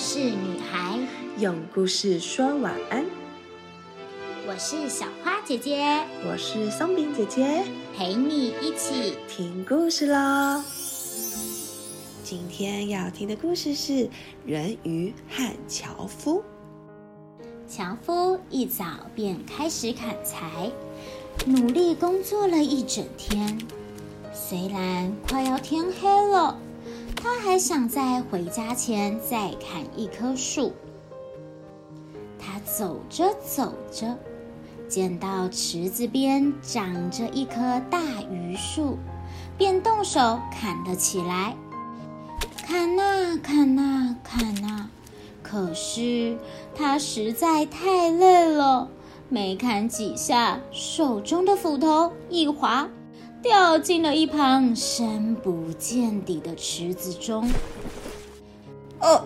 [0.00, 0.98] 事女孩，
[1.36, 3.04] 用故事说晚安。
[4.48, 5.84] 我是小花姐姐，
[6.26, 7.62] 我是松饼姐姐，
[7.94, 10.64] 陪你一起听故事喽。
[12.24, 13.92] 今天要听的故事是
[14.46, 16.42] 《人鱼和樵夫》。
[17.66, 20.72] 樵夫一早便开始砍柴，
[21.44, 23.58] 努力工作了一整天。
[24.32, 26.58] 虽然快要天黑了，
[27.22, 30.72] 他还想在回家前再砍一棵树。
[32.38, 34.16] 他走着走着，
[34.88, 38.96] 见到池子边长着一棵大榆树，
[39.58, 41.54] 便动手砍了起来。
[42.66, 44.88] 砍呐砍呐砍呐！
[45.42, 46.38] 可是
[46.74, 48.88] 他实在太累了，
[49.28, 52.88] 没砍几下，手中的斧头一滑，
[53.42, 57.48] 掉进了一旁深不见底的池子中。
[58.98, 59.24] 呃，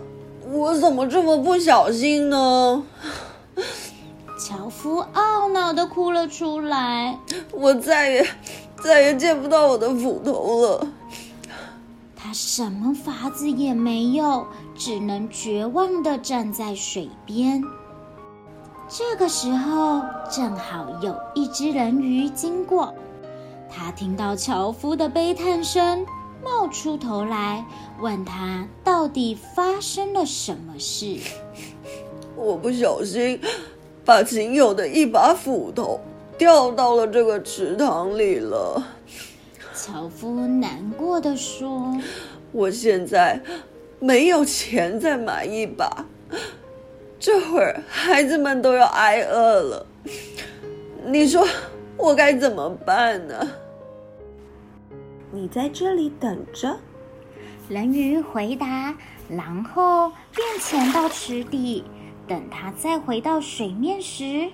[0.50, 2.82] 我怎么这么不小心呢？
[4.38, 7.18] 樵夫懊恼地哭了出来。
[7.52, 8.26] 我再也
[8.82, 10.86] 再也见不到我的斧头了。
[12.16, 14.46] 他什么法子也没有。
[14.76, 17.62] 只能绝望地站在水边。
[18.88, 22.92] 这个时候，正好有一只人鱼经过，
[23.76, 26.06] 他听到樵夫的悲叹声，
[26.44, 27.64] 冒出头来，
[28.00, 31.18] 问他到底发生了什么事。
[32.36, 33.40] 我不小心
[34.04, 36.00] 把仅有的一把斧头
[36.38, 38.80] 掉到了这个池塘里了。
[39.72, 41.98] 樵夫难过的说
[42.52, 43.42] ：“我现在……”
[44.00, 46.04] 没有钱再买一把，
[47.18, 49.86] 这会儿孩子们都要挨饿了。
[51.06, 51.46] 你说
[51.96, 53.50] 我该怎么办呢？
[55.34, 56.76] 你在这里等着。
[57.68, 58.94] 人鱼回答，
[59.28, 61.82] 然后便潜到池底，
[62.28, 64.50] 等他再回到水面时，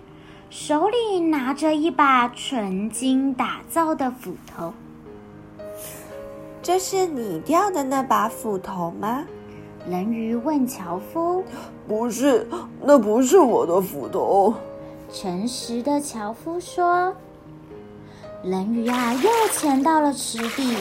[0.48, 4.72] 手里拿着一把纯金打造的斧头。
[6.62, 9.24] 这是你掉的那把斧头吗？
[9.86, 11.42] 人鱼问樵夫
[11.88, 12.46] ：“不是，
[12.82, 14.54] 那不是我的斧头。”
[15.12, 17.14] 诚实的樵夫说
[18.42, 20.76] ：“人鱼啊，又潜到了池底。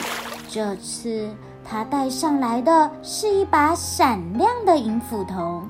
[0.48, 1.30] 这次
[1.64, 5.62] 他带上来的是一把闪亮的银斧头。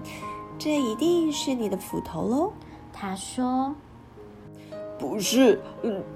[0.58, 2.52] 这一定是你的斧头喽。”
[2.94, 3.74] 他说
[5.00, 5.60] ：“不是，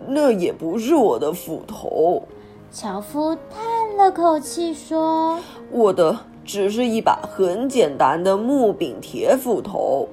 [0.07, 2.22] 那也不是我的斧头。”
[2.69, 5.39] 樵夫叹了口气说
[5.72, 10.09] ：“我的。”只是一把很简单的木柄铁斧头。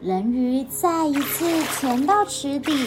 [0.00, 1.44] 人鱼再一次
[1.80, 2.86] 潜到池底，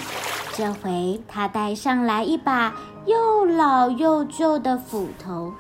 [0.62, 2.76] 这回他带上来一把
[3.08, 5.52] 又老又旧的斧头，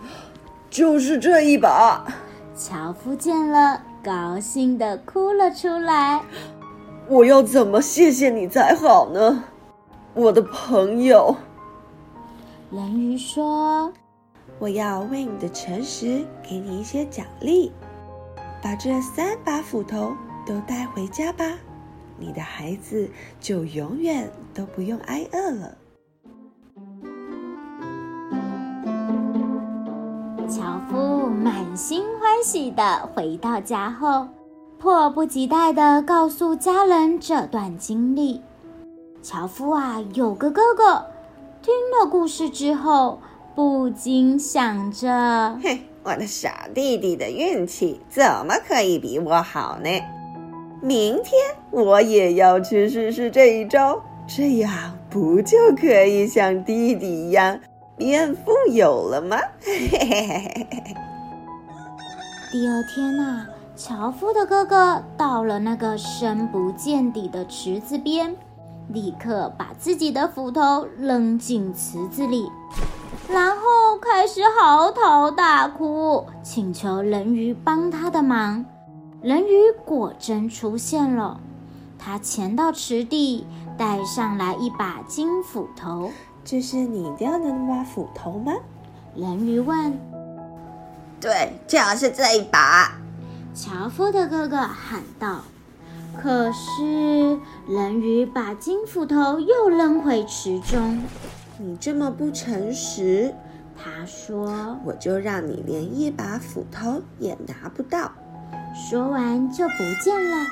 [0.70, 2.06] 就是这一把。
[2.54, 6.22] 樵夫见了，高兴的哭了出来。
[7.08, 9.44] 我要怎么谢谢你才好呢，
[10.14, 11.36] 我的朋友？
[12.70, 13.92] 人鱼说。
[14.60, 17.72] 我要为你的诚实给你一些奖励，
[18.62, 20.14] 把这三把斧头
[20.46, 21.44] 都带回家吧，
[22.22, 23.10] 你的孩子
[23.40, 25.76] 就永远都不用挨饿了。
[30.48, 34.28] 樵夫满心欢喜的回到家后，
[34.78, 38.40] 迫不及待的告诉家人这段经历。
[39.22, 41.06] 樵夫啊，有个哥哥，
[41.62, 43.20] 听了故事之后。
[43.54, 49.90] 不禁想着：“嘿，我的小弟弟的运气怎么可以比我好呢？
[50.82, 57.60] 明天我也要去试试这一招，这样不就可以像弟弟一样
[57.96, 60.96] 变富有了吗？”嘿嘿嘿嘿嘿。
[62.52, 68.36] 第二天呐，樵夫的哥哥到了那个深不见底的池子边，
[68.88, 72.44] 立刻把自己的斧头扔进池子里。
[73.30, 78.66] 然后开始嚎啕大哭，请求人鱼帮他的忙。
[79.22, 81.40] 人鱼果真出现了，
[82.00, 83.46] 他潜到池底，
[83.78, 86.10] 带上来一把金斧头。
[86.44, 88.52] 这是你掉的那把斧头吗？
[89.16, 89.96] 人鱼问。
[91.20, 92.98] 对，就是这一把。
[93.54, 95.42] 樵夫的哥哥喊道。
[96.20, 101.00] 可是人鱼把金斧头又扔回池中。
[101.60, 103.36] 你这么不诚实，
[103.78, 108.12] 他说：“我就让你连一把斧头也拿不到。”
[108.74, 110.48] 说完就不见了，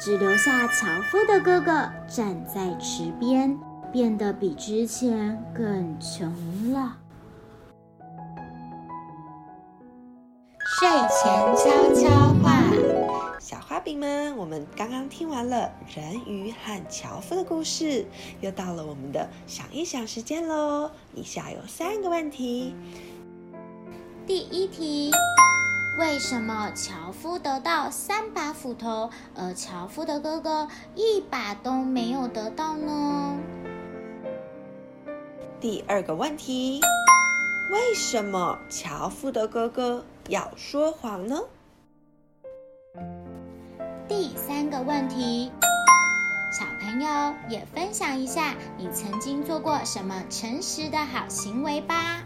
[0.00, 3.58] 只留下樵夫的哥哥站在池边，
[3.92, 6.32] 变得比之前更穷
[6.72, 6.96] 了。
[10.78, 12.10] 睡前悄悄
[12.42, 12.62] 话。
[13.40, 18.06] 小花饼们，我们刚刚听完了人鱼和樵夫的故事，
[18.40, 20.90] 又到了我们的想一想时间喽。
[21.14, 22.74] 以下有三个问题。
[24.26, 25.12] 第一题：
[25.98, 33.38] 为什么樵夫得到三把斧头，而樵夫的哥哥一把都没有得到呢？
[35.58, 36.82] 第二个问题：
[37.72, 41.40] 为什么樵夫的哥哥要说谎呢？
[44.06, 45.50] 第三个问题，
[46.52, 52.25] 小朋友也分享一下你曾经做过什么诚实的好行为吧。